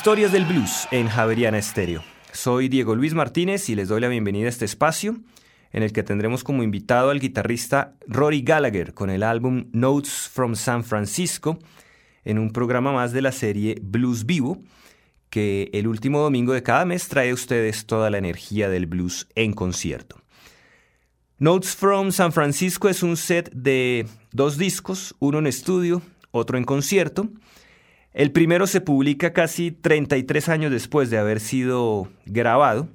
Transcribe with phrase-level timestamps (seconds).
[0.00, 2.02] Historias del Blues en Javeriana Estéreo.
[2.32, 5.18] Soy Diego Luis Martínez y les doy la bienvenida a este espacio
[5.72, 10.54] en el que tendremos como invitado al guitarrista Rory Gallagher con el álbum Notes from
[10.54, 11.58] San Francisco
[12.24, 14.62] en un programa más de la serie Blues Vivo
[15.28, 19.28] que el último domingo de cada mes trae a ustedes toda la energía del blues
[19.34, 20.16] en concierto.
[21.36, 26.00] Notes from San Francisco es un set de dos discos, uno en estudio,
[26.30, 27.28] otro en concierto,
[28.12, 32.88] el primero se publica casi 33 años después de haber sido grabado.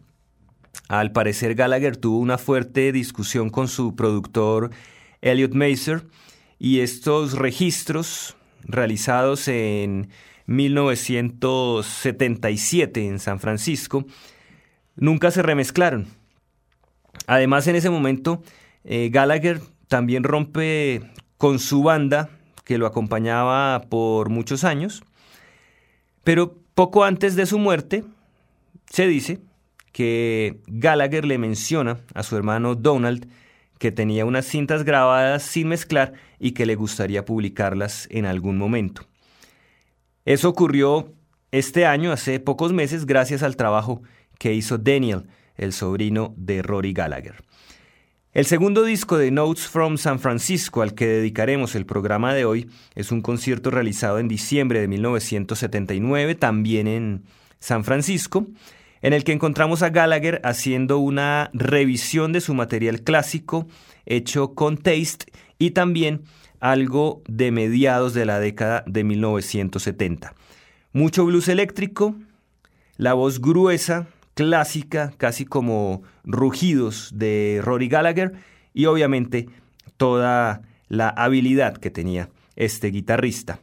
[0.90, 4.70] Al parecer Gallagher tuvo una fuerte discusión con su productor
[5.22, 6.06] Elliot Maser
[6.60, 10.10] y estos registros realizados en
[10.48, 14.06] 1977 en San Francisco
[14.96, 16.08] nunca se remezclaron.
[17.26, 18.44] Además en ese momento
[18.84, 22.30] eh, Gallagher también rompe con su banda
[22.66, 25.04] que lo acompañaba por muchos años,
[26.26, 28.04] pero poco antes de su muerte
[28.90, 29.40] se dice
[29.94, 33.30] que Gallagher le menciona a su hermano Donald
[33.80, 39.04] que tenía unas cintas grabadas sin mezclar y que le gustaría publicarlas en algún momento.
[40.26, 41.14] Eso ocurrió
[41.52, 44.02] este año, hace pocos meses, gracias al trabajo
[44.40, 47.45] que hizo Daniel, el sobrino de Rory Gallagher.
[48.36, 52.70] El segundo disco de Notes from San Francisco al que dedicaremos el programa de hoy
[52.94, 57.24] es un concierto realizado en diciembre de 1979, también en
[57.60, 58.46] San Francisco,
[59.02, 63.70] en el que encontramos a Gallagher haciendo una revisión de su material clásico
[64.06, 65.28] hecho con Taste
[65.58, 66.24] y también
[66.60, 70.36] algo de mediados de la década de 1970.
[70.92, 72.18] Mucho blues eléctrico,
[72.98, 78.34] la voz gruesa, clásica, casi como rugidos de Rory Gallagher
[78.74, 79.48] y obviamente
[79.98, 83.60] toda la habilidad que tenía este guitarrista.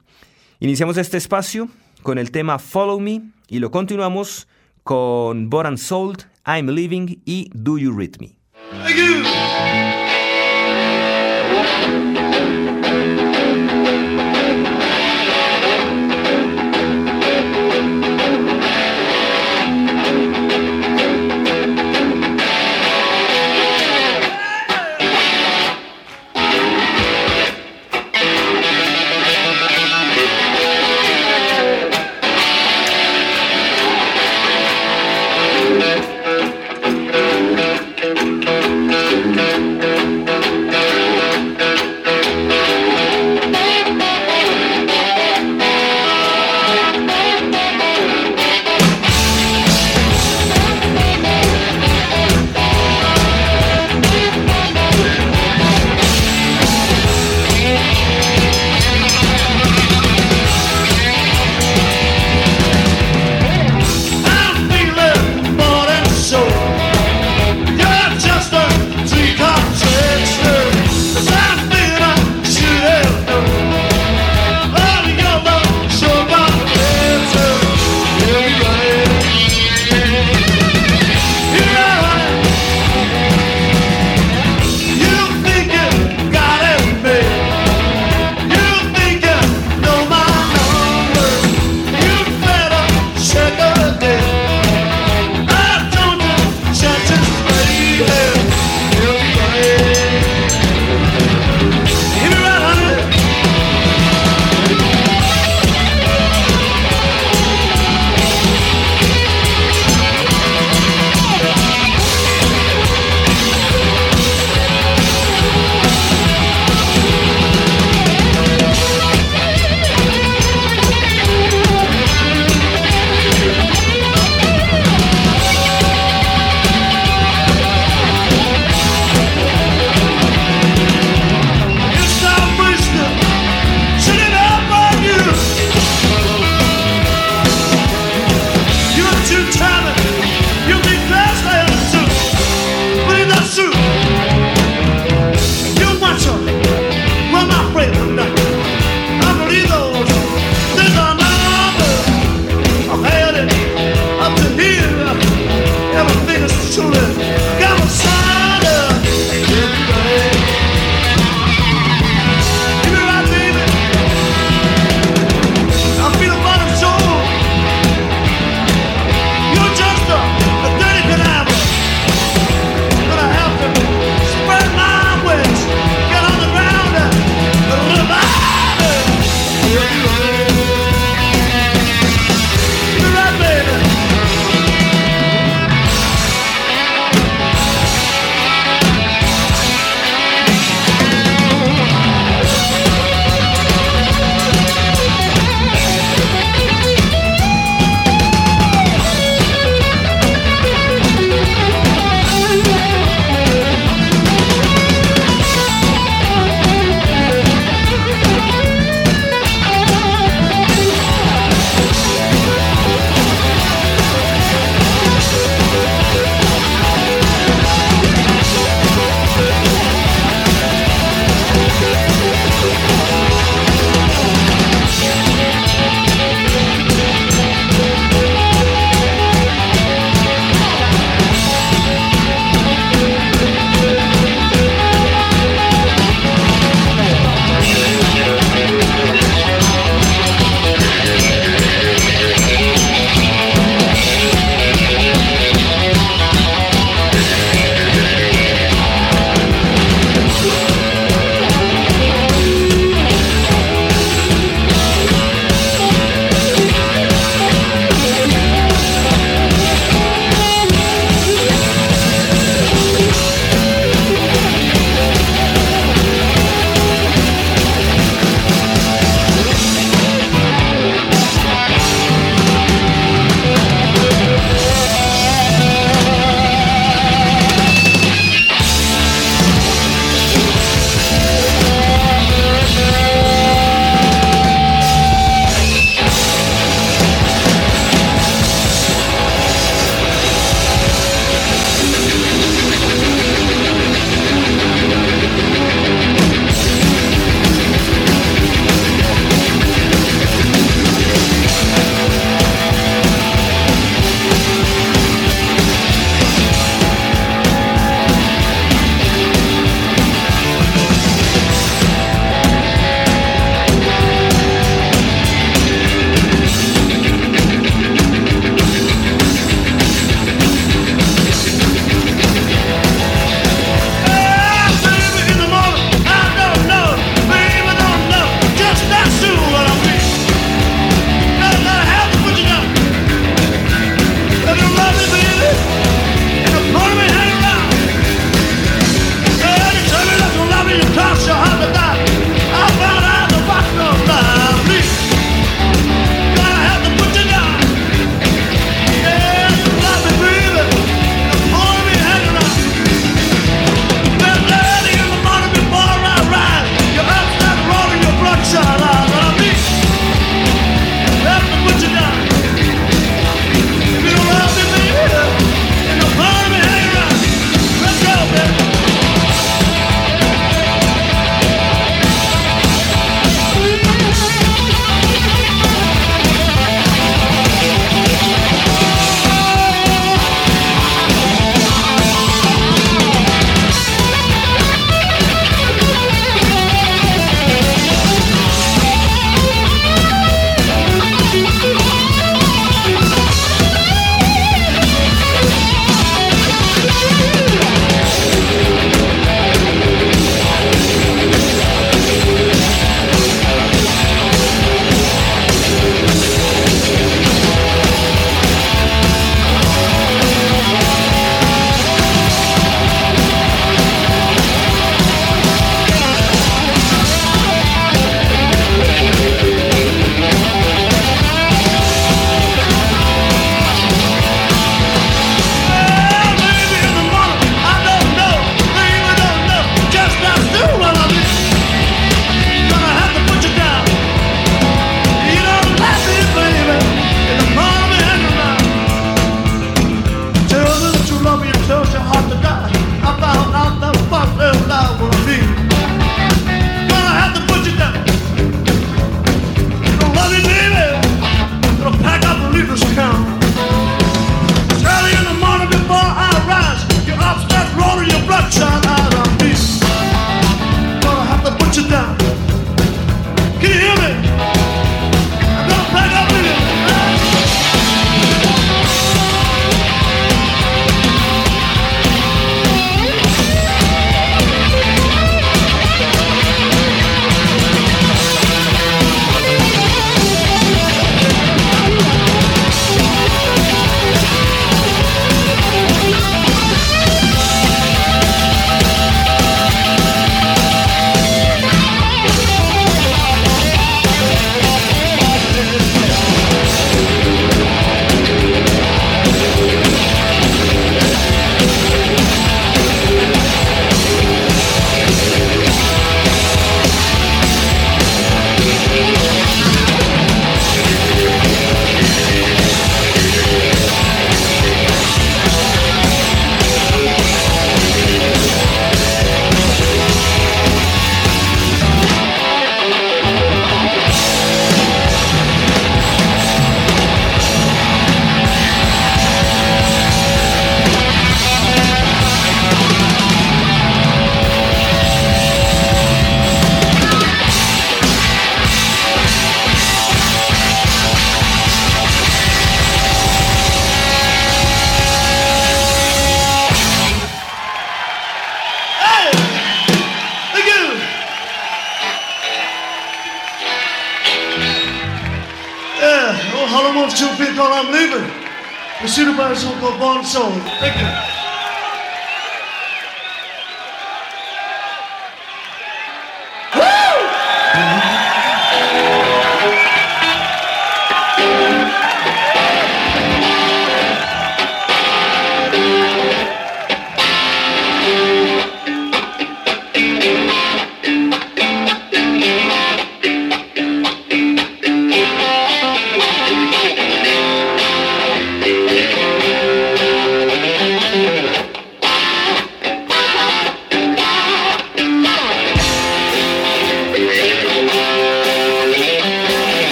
[0.59, 1.69] Iniciamos este espacio
[2.03, 4.49] con el tema Follow Me y lo continuamos
[4.83, 8.37] con Boran Sold, I'm Living y Do You Read Me.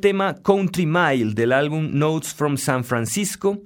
[0.00, 3.60] Tema Country Mile del álbum Notes from San Francisco,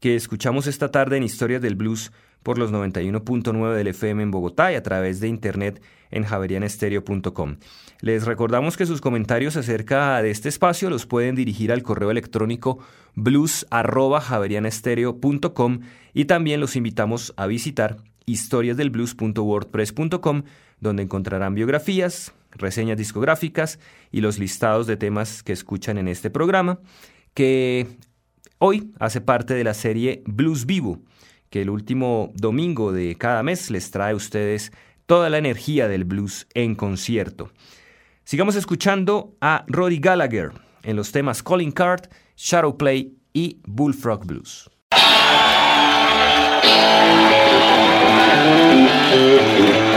[0.00, 4.72] que escuchamos esta tarde en Historias del Blues por los 91.9 del FM en Bogotá
[4.72, 7.56] y a través de internet en javerianestereo.com.
[8.00, 12.78] Les recordamos que sus comentarios acerca de este espacio los pueden dirigir al correo electrónico
[13.14, 15.80] blues@javerianestereo.com
[16.14, 20.42] y también los invitamos a visitar historiasdelblues.wordpress.com
[20.80, 23.78] donde encontrarán biografías, reseñas discográficas
[24.10, 26.80] y los listados de temas que escuchan en este programa,
[27.34, 27.86] que
[28.58, 31.00] hoy hace parte de la serie Blues Vivo,
[31.50, 34.72] que el último domingo de cada mes les trae a ustedes
[35.06, 37.50] toda la energía del blues en concierto.
[38.24, 40.52] Sigamos escuchando a Roddy Gallagher
[40.84, 44.70] en los temas Calling Card, Shadow Play y Bullfrog Blues.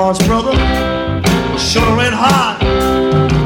[0.00, 0.52] grandpa's brother,
[1.58, 2.58] sure ain't hot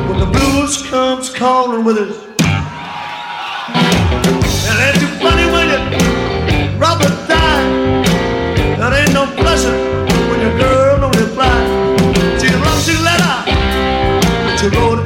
[0.09, 2.17] when the blues comes calling with us.
[4.69, 7.63] And ain't too funny when you rub a thigh.
[8.79, 9.77] That ain't no pleasure
[10.31, 11.59] when your girl don't reply
[12.39, 13.37] to your love letter,
[14.47, 15.04] but you wrote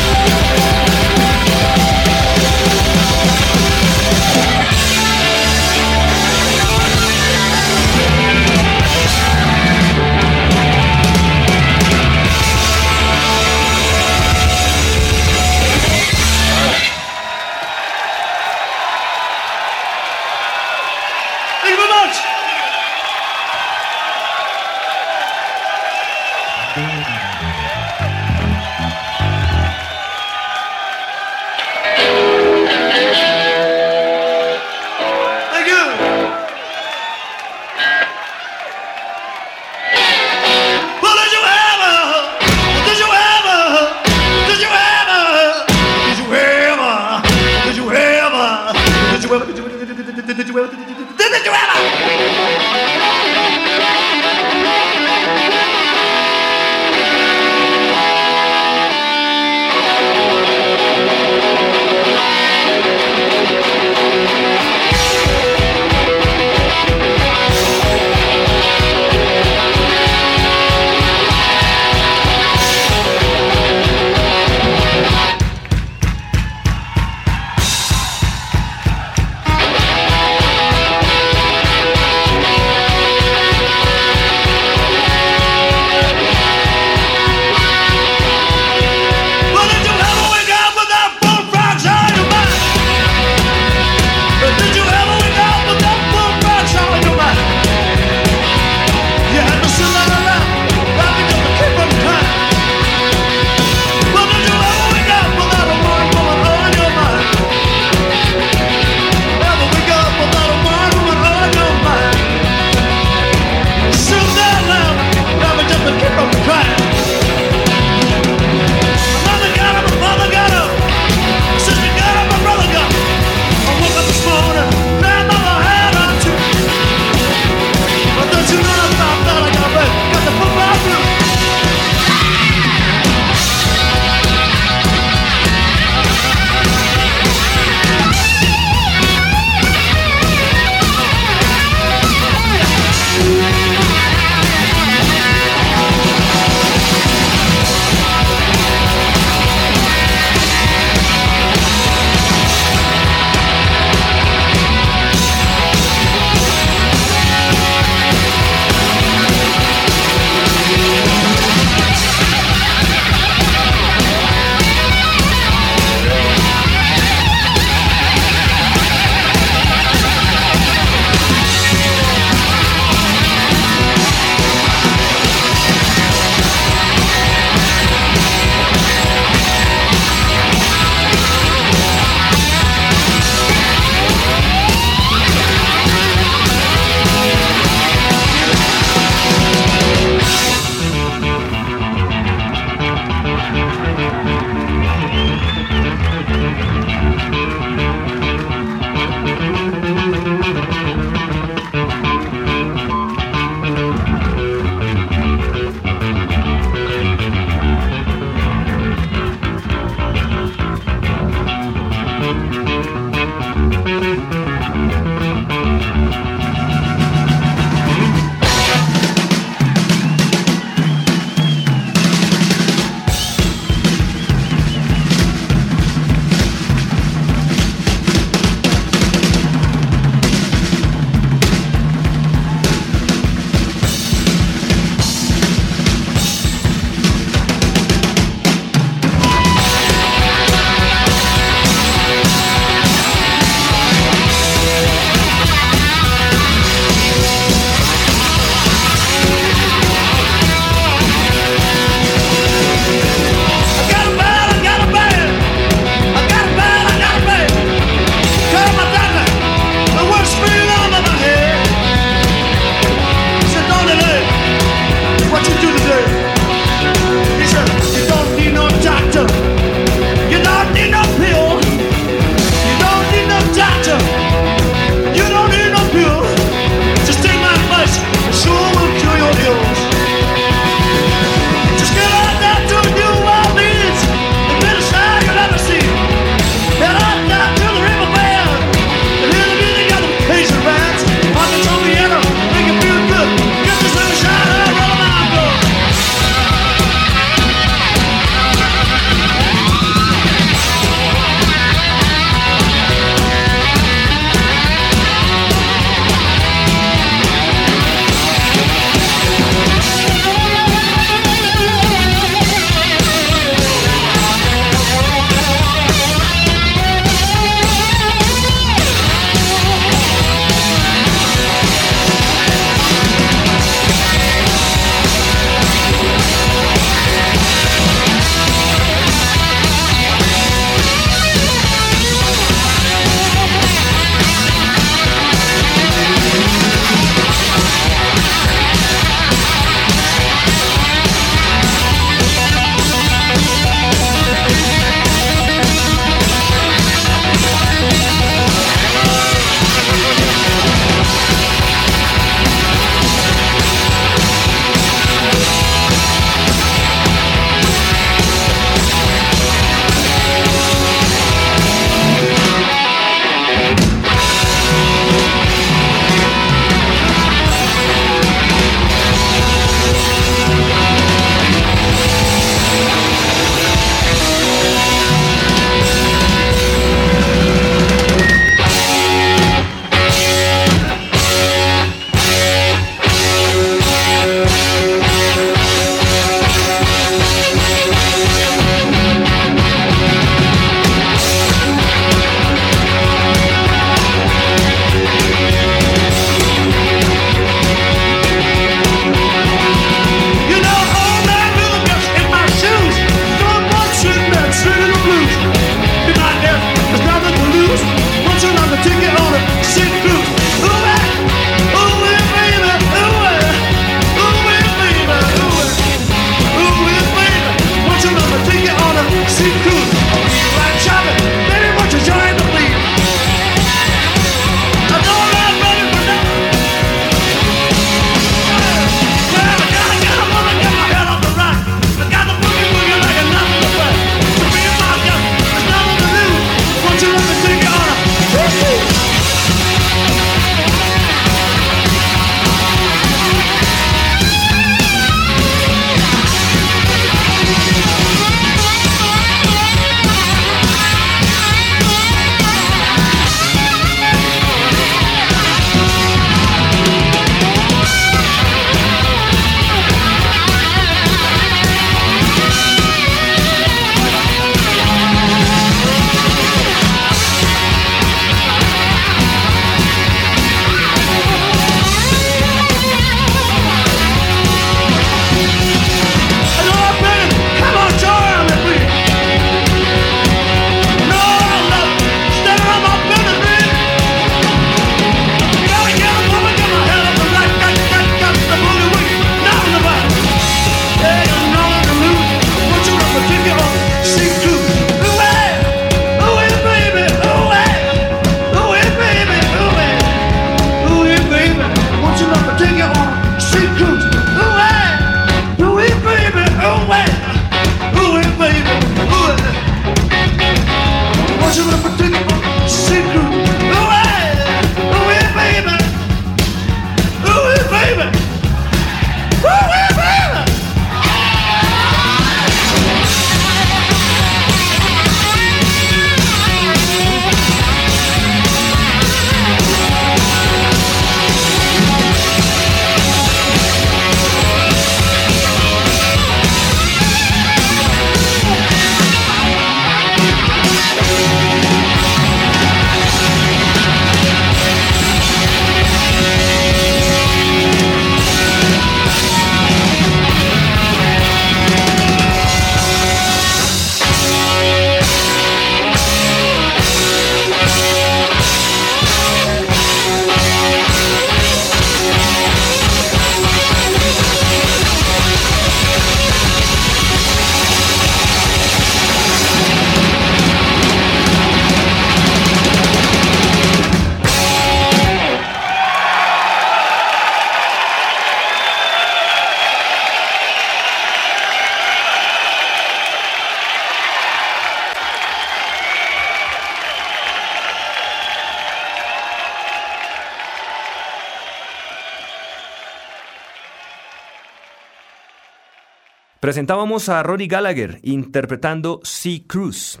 [596.46, 600.00] Presentábamos a Rory Gallagher interpretando Sea Cruise.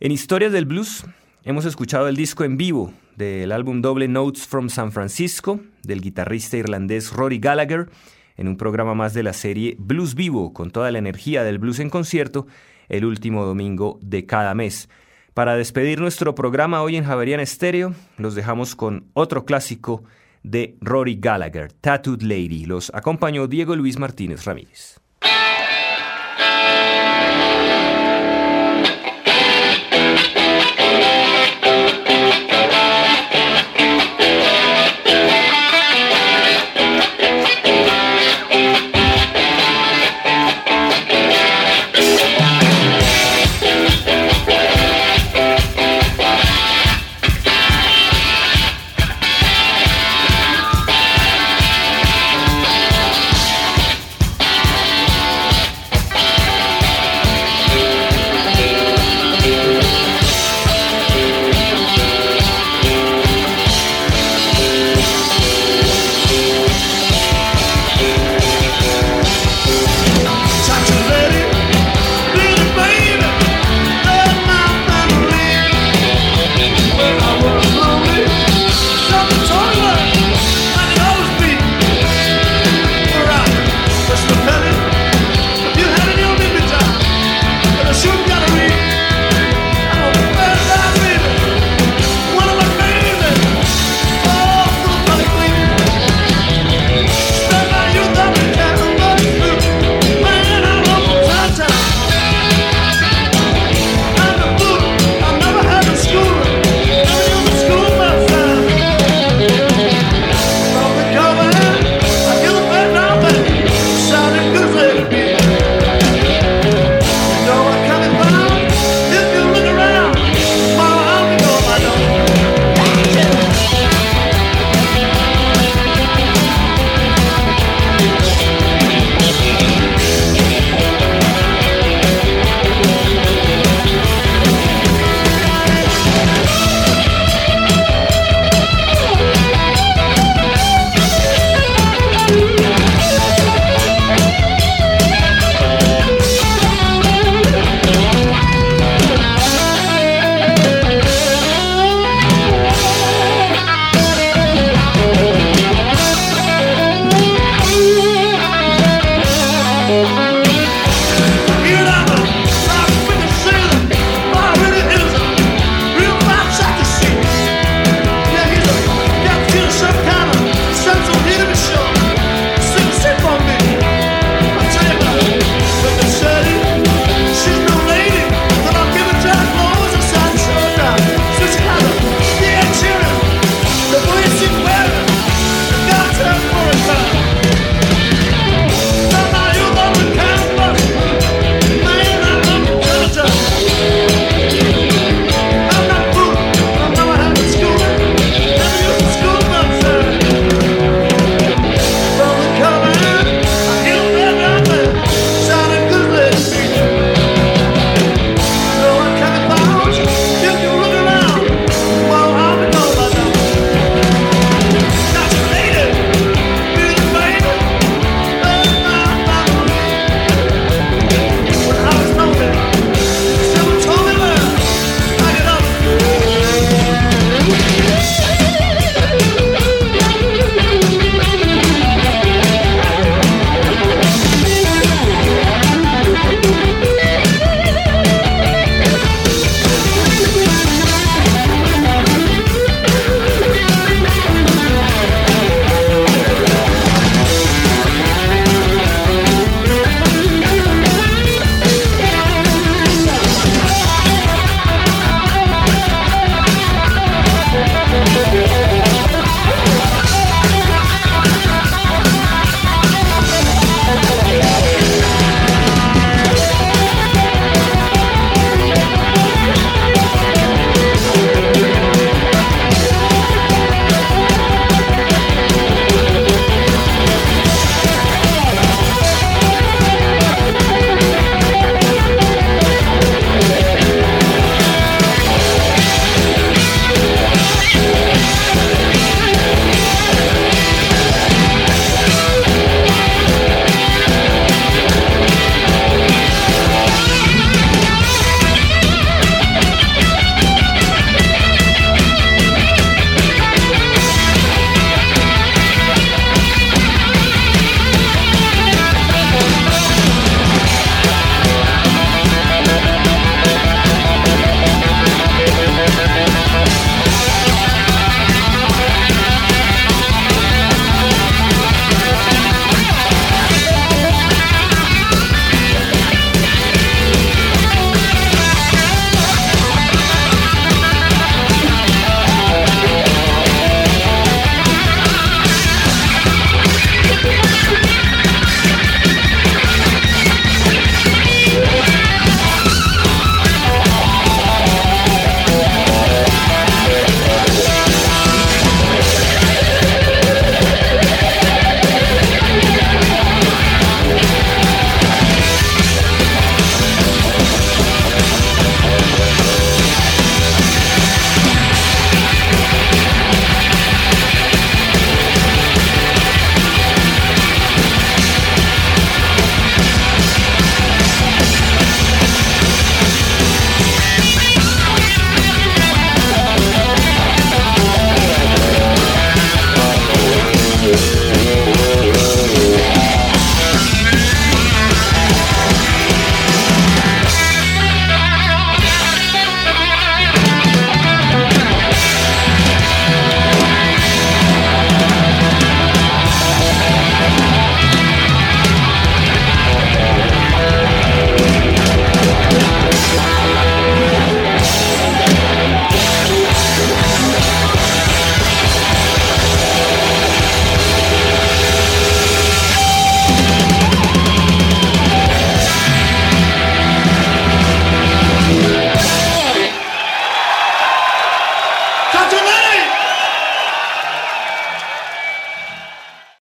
[0.00, 1.06] En Historias del Blues
[1.44, 6.56] hemos escuchado el disco en vivo del álbum doble Notes from San Francisco del guitarrista
[6.56, 7.88] irlandés Rory Gallagher
[8.36, 11.78] en un programa más de la serie Blues Vivo con toda la energía del blues
[11.78, 12.48] en concierto
[12.88, 14.88] el último domingo de cada mes.
[15.34, 20.02] Para despedir nuestro programa hoy en Javerian Estéreo, los dejamos con otro clásico
[20.42, 22.64] de Rory Gallagher, Tattooed Lady.
[22.64, 25.03] Los acompañó Diego Luis Martínez Ramírez.